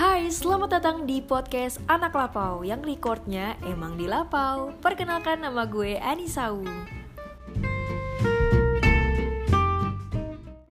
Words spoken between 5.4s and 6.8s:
nama gue Anisau.